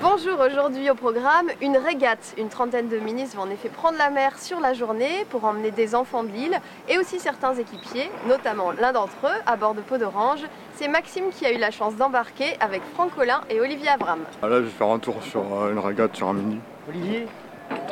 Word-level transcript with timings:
Bonjour, 0.00 0.40
aujourd'hui 0.40 0.88
au 0.90 0.94
programme, 0.94 1.48
une 1.60 1.76
régate. 1.76 2.34
Une 2.38 2.48
trentaine 2.48 2.88
de 2.88 2.96
ministres 2.96 3.36
vont 3.36 3.42
en 3.42 3.50
effet 3.50 3.68
prendre 3.68 3.98
la 3.98 4.08
mer 4.08 4.38
sur 4.38 4.58
la 4.58 4.72
journée 4.72 5.26
pour 5.28 5.44
emmener 5.44 5.70
des 5.70 5.94
enfants 5.94 6.22
de 6.22 6.30
l'île 6.30 6.58
et 6.88 6.98
aussi 6.98 7.20
certains 7.20 7.54
équipiers, 7.54 8.10
notamment 8.26 8.72
l'un 8.72 8.92
d'entre 8.92 9.26
eux 9.26 9.40
à 9.44 9.56
bord 9.56 9.74
de 9.74 9.82
Peau 9.82 9.98
d'Orange. 9.98 10.44
C'est 10.74 10.88
Maxime 10.88 11.24
qui 11.30 11.44
a 11.44 11.52
eu 11.52 11.58
la 11.58 11.70
chance 11.70 11.96
d'embarquer 11.96 12.56
avec 12.60 12.80
Franck 12.94 13.14
Collin 13.14 13.42
et 13.50 13.60
Olivier 13.60 13.88
Avram. 13.88 14.20
Ah, 14.40 14.48
là, 14.48 14.56
je 14.56 14.64
vais 14.64 14.70
faire 14.70 14.88
un 14.88 14.98
tour 14.98 15.22
sur 15.22 15.42
euh, 15.54 15.72
une 15.72 15.78
régate 15.78 16.16
sur 16.16 16.28
un 16.28 16.34
mini, 16.34 16.60
Olivier, 16.88 17.26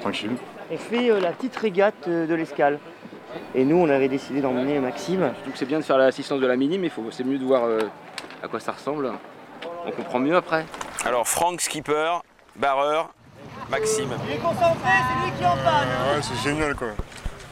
tranquille. 0.00 0.32
on 0.70 0.78
fait 0.78 1.10
euh, 1.10 1.20
la 1.20 1.32
petite 1.32 1.56
régate 1.56 2.08
euh, 2.08 2.26
de 2.26 2.34
l'escale. 2.34 2.78
Et 3.54 3.64
nous, 3.64 3.76
on 3.76 3.88
avait 3.88 4.08
décidé 4.08 4.40
d'emmener 4.40 4.78
Maxime. 4.78 5.30
Surtout 5.36 5.50
que 5.52 5.58
c'est 5.58 5.66
bien 5.66 5.78
de 5.78 5.84
faire 5.84 5.98
l'assistance 5.98 6.40
de 6.40 6.46
la 6.46 6.56
mini, 6.56 6.78
mais 6.78 6.90
c'est 7.10 7.24
mieux 7.24 7.38
de 7.38 7.44
voir 7.44 7.64
euh, 7.64 7.80
à 8.42 8.48
quoi 8.48 8.60
ça 8.60 8.72
ressemble. 8.72 9.12
On 9.86 9.90
comprend 9.90 10.18
mieux 10.18 10.36
après. 10.36 10.66
Alors 11.04 11.28
Franck 11.28 11.60
skipper, 11.60 12.18
barreur, 12.56 13.10
Maxime. 13.68 14.10
Il 14.26 14.34
est 14.34 14.38
concentré, 14.38 14.68
c'est 14.84 15.24
lui 15.24 15.32
qui 15.38 15.44
en 15.44 15.56
parle. 15.56 15.86
Ouais, 15.86 16.22
c'est 16.22 16.48
génial 16.48 16.74
quoi. 16.74 16.88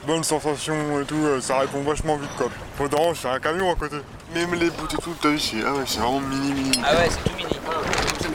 Bonne 0.06 0.24
sensation 0.24 1.00
et 1.00 1.04
tout, 1.04 1.16
euh, 1.16 1.40
ça 1.40 1.58
répond 1.58 1.82
vachement 1.82 2.16
vite 2.16 2.30
quoi. 2.36 2.48
Faut 2.76 2.88
d'orange, 2.88 3.18
c'est 3.20 3.28
un 3.28 3.40
camion 3.40 3.72
à 3.72 3.74
côté. 3.74 3.96
Même 4.34 4.54
les 4.54 4.70
bouts 4.70 4.86
et 4.86 5.02
tout, 5.02 5.14
t'as 5.20 5.30
vu, 5.30 5.38
c'est 5.38 5.62
ah 5.66 5.72
ouais, 5.72 5.84
c'est 5.86 6.00
vraiment 6.00 6.20
mini 6.20 6.52
mini. 6.52 6.80
Ah 6.84 6.94
ouais, 6.94 7.08
c'est 7.10 7.28
tout 7.28 7.36
mini. 7.36 7.48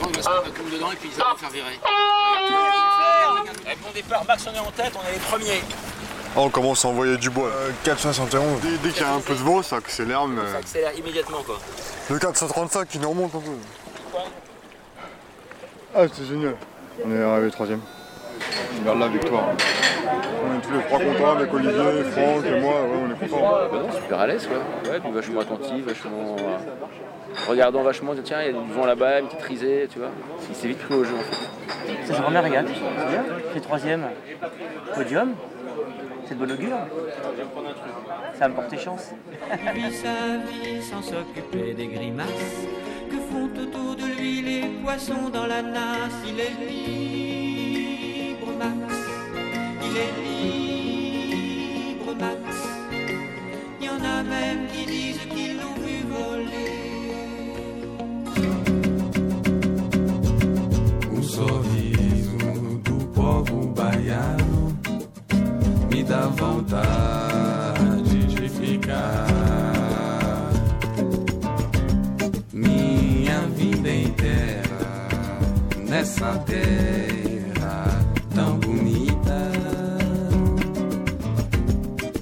Comme 0.02 0.14
ça, 0.14 0.14
il 0.14 0.18
va 0.20 0.22
se 0.22 0.46
mettre 0.46 0.54
comme 0.58 0.70
dedans 0.70 0.92
et 0.92 0.96
puis 0.96 1.12
ça 1.12 1.24
va 1.24 1.36
faire 1.38 1.50
virer. 1.50 1.80
bon 3.82 3.92
départ, 3.94 4.26
Max, 4.26 4.46
on 4.48 4.56
est 4.56 4.60
en 4.60 4.72
tête, 4.72 4.94
on 4.96 5.08
est 5.08 5.14
les 5.14 5.20
premiers. 5.20 5.62
Ah, 6.36 6.40
on 6.40 6.50
commence 6.50 6.84
à 6.84 6.88
envoyer 6.88 7.18
du 7.18 7.30
bois. 7.30 7.48
Euh, 7.48 7.70
471. 7.84 8.62
Dès, 8.62 8.78
dès 8.78 8.90
qu'il 8.90 9.02
y 9.04 9.06
a 9.06 9.14
un 9.14 9.20
peu 9.20 9.34
de 9.34 9.40
vent, 9.40 9.62
ça 9.62 9.76
accélère, 9.78 10.26
mais 10.28 10.42
Ça 10.52 10.58
accélère 10.58 10.98
immédiatement 10.98 11.44
quoi. 11.46 11.60
le 12.10 12.18
435 12.20 12.88
il 12.96 13.02
nous 13.02 13.10
remonte 13.10 13.36
un 13.36 13.40
peu. 13.40 13.52
Ah, 15.96 16.06
c'est 16.12 16.26
génial. 16.26 16.56
On 17.06 17.12
est 17.16 17.22
arrivé 17.24 17.52
troisième. 17.52 17.82
Vers 18.84 18.96
la 18.96 19.08
victoire. 19.08 19.44
On 19.46 20.58
est 20.58 20.62
tous 20.62 20.72
les 20.74 20.84
trois 20.86 21.00
contents 21.00 21.32
avec 21.38 21.54
Olivier, 21.54 22.04
Franck 22.12 22.46
et 22.46 22.60
moi, 22.60 22.74
ouais, 22.82 22.98
on 23.06 23.12
est 23.26 23.30
contents. 23.30 23.52
Bah 23.52 23.70
non, 23.72 23.92
super 23.92 24.20
à 24.20 24.28
l'aise 24.28 24.48
quoi. 24.48 24.92
Ouais, 24.92 25.00
puis 25.00 25.12
vachement 25.12 25.40
attentif, 25.42 25.86
vachement. 25.86 26.36
euh, 26.40 26.58
regardant 27.48 27.84
vachement, 27.84 28.14
tiens, 28.24 28.42
il 28.42 28.48
y 28.48 28.50
a 28.58 28.60
du 28.62 28.72
vent 28.74 28.86
là-bas, 28.86 29.20
une 29.20 29.28
petite 29.28 29.42
risée, 29.44 29.88
tu 29.92 30.00
vois. 30.00 30.10
Il 30.50 30.56
s'est 30.56 30.68
vite 30.68 30.80
pris 30.80 30.96
au 30.96 31.04
jeu 31.04 31.14
en 31.16 31.20
fait. 31.22 31.96
C'est 32.08 32.14
sa 32.16 32.22
première 32.24 32.44
régate, 32.44 32.66
c'est 32.68 33.08
bien. 33.12 33.24
Fait 33.54 33.60
troisième. 33.62 34.04
Podium. 34.96 35.34
C'est 36.26 36.36
de 36.36 36.46
bon 36.46 36.52
augure. 36.52 36.78
Ça 38.34 38.40
va 38.40 38.48
me 38.50 38.56
porter 38.56 38.78
chance. 38.78 39.12
Il 39.52 39.82
vit 39.82 39.94
sa 39.94 40.38
vie 40.38 40.82
sans 40.82 41.02
s'occuper 41.02 41.74
des 41.74 41.88
grimaces 41.88 42.28
que 43.10 43.18
font 43.18 43.50
autour 43.62 43.96
de 43.96 44.06
lui 44.18 44.42
les 44.42 44.68
poissons 44.84 45.30
dans 45.32 45.46
la 45.46 45.62
nasse. 45.62 46.24
Il 46.26 46.40
est 46.40 46.56
libre, 46.70 48.48
Max. 48.58 48.96
Il 49.82 49.98
est 49.98 50.63
vontade 66.34 68.26
de 68.28 68.50
ficar 68.50 69.28
minha 72.52 73.40
vida 73.56 73.90
inteira 73.90 74.64
nessa 75.88 76.38
terra 76.40 78.00
tão 78.34 78.58
bonita. 78.60 79.52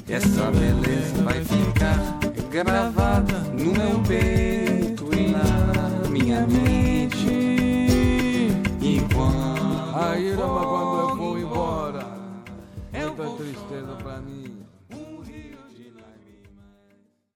Essa 0.10 0.52
beleza 0.52 1.24
vai 1.24 1.44
ficar 1.44 2.20
gravada 2.52 3.40
no 3.58 3.72
meu 3.72 4.00
peito 4.08 5.10
e 5.14 5.32
na 5.32 6.10
minha 6.10 6.46
mente. 6.48 7.01
Tristeza 13.30 13.96
pra 13.96 14.20
mim. 14.20 14.66